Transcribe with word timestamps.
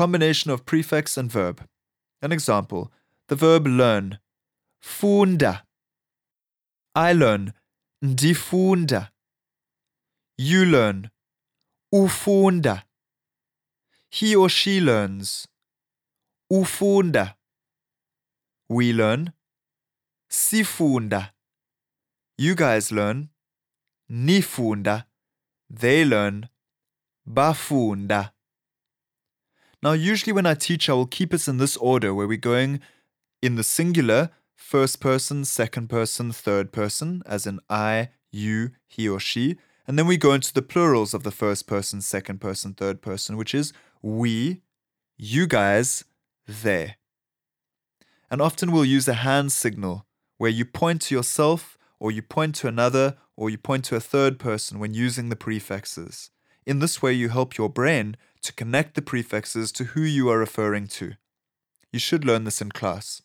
combination 0.00 0.50
of 0.50 0.64
prefix 0.64 1.18
and 1.18 1.30
verb. 1.30 1.62
An 2.22 2.32
example 2.32 2.90
the 3.28 3.36
verb 3.36 3.66
learn, 3.66 4.18
funda. 4.80 5.64
I 6.94 7.12
learn, 7.12 7.52
ndifunda. 8.02 9.10
You 10.38 10.64
learn, 10.64 11.10
ufunda. 11.94 12.82
He 14.10 14.34
or 14.34 14.48
she 14.48 14.80
learns, 14.80 15.46
ufunda. 16.50 17.34
We 18.68 18.92
learn, 18.92 19.32
sifunda. 20.30 21.22
You 22.38 22.54
guys 22.54 22.90
learn, 22.90 23.28
nifunda. 24.10 25.04
They 25.68 26.04
learn, 26.04 26.48
bafunda. 27.28 28.32
Now, 29.82 29.92
usually 29.92 30.32
when 30.32 30.46
I 30.46 30.54
teach, 30.54 30.88
I 30.88 30.92
will 30.92 31.06
keep 31.06 31.32
us 31.32 31.48
in 31.48 31.56
this 31.56 31.76
order 31.78 32.12
where 32.12 32.26
we're 32.26 32.36
going 32.36 32.80
in 33.40 33.54
the 33.54 33.62
singular, 33.62 34.30
first 34.54 35.00
person, 35.00 35.44
second 35.44 35.88
person, 35.88 36.32
third 36.32 36.70
person, 36.70 37.22
as 37.24 37.46
in 37.46 37.60
I, 37.70 38.10
you, 38.30 38.72
he 38.86 39.08
or 39.08 39.18
she. 39.18 39.56
And 39.86 39.98
then 39.98 40.06
we 40.06 40.18
go 40.18 40.34
into 40.34 40.52
the 40.52 40.62
plurals 40.62 41.14
of 41.14 41.22
the 41.22 41.30
first 41.30 41.66
person, 41.66 42.02
second 42.02 42.40
person, 42.40 42.74
third 42.74 43.00
person, 43.00 43.36
which 43.38 43.54
is 43.54 43.72
we, 44.02 44.60
you 45.16 45.46
guys, 45.46 46.04
they. 46.46 46.96
And 48.30 48.42
often 48.42 48.72
we'll 48.72 48.84
use 48.84 49.08
a 49.08 49.14
hand 49.14 49.50
signal 49.50 50.06
where 50.36 50.50
you 50.50 50.64
point 50.64 51.02
to 51.02 51.14
yourself 51.14 51.78
or 51.98 52.12
you 52.12 52.22
point 52.22 52.54
to 52.56 52.68
another 52.68 53.16
or 53.36 53.48
you 53.50 53.58
point 53.58 53.86
to 53.86 53.96
a 53.96 54.00
third 54.00 54.38
person 54.38 54.78
when 54.78 54.94
using 54.94 55.30
the 55.30 55.36
prefixes. 55.36 56.30
In 56.66 56.78
this 56.78 57.02
way, 57.02 57.12
you 57.14 57.30
help 57.30 57.56
your 57.56 57.68
brain 57.68 58.16
to 58.42 58.52
connect 58.52 58.94
the 58.94 59.02
prefixes 59.02 59.72
to 59.72 59.84
who 59.84 60.02
you 60.02 60.28
are 60.28 60.38
referring 60.38 60.86
to. 60.86 61.14
You 61.92 61.98
should 61.98 62.24
learn 62.24 62.44
this 62.44 62.60
in 62.60 62.70
class. 62.70 63.22